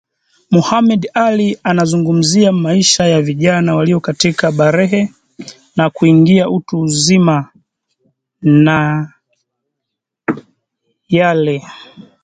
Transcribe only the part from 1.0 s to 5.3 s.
Ally anazungumzia maisha ya vijana walio katika balehe